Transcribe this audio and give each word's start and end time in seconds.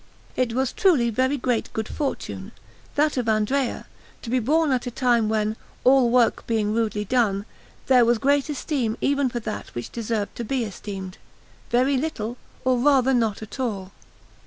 It 0.35 0.53
was 0.53 0.73
truly 0.73 1.11
very 1.11 1.37
great 1.37 1.71
good 1.73 1.87
fortune, 1.87 2.53
that 2.95 3.17
of 3.17 3.29
Andrea, 3.29 3.85
to 4.23 4.31
be 4.31 4.39
born 4.39 4.71
at 4.71 4.87
a 4.87 4.89
time 4.89 5.29
when, 5.29 5.55
all 5.83 6.09
work 6.09 6.47
being 6.47 6.73
rudely 6.73 7.05
done, 7.05 7.45
there 7.85 8.03
was 8.03 8.17
great 8.17 8.49
esteem 8.49 8.97
even 8.99 9.29
for 9.29 9.39
that 9.41 9.67
which 9.75 9.91
deserved 9.91 10.35
to 10.37 10.43
be 10.43 10.63
esteemed 10.63 11.19
very 11.69 11.97
little, 11.97 12.37
or 12.65 12.79
rather 12.79 13.13
not 13.13 13.43
at 13.43 13.59
all. 13.59 13.91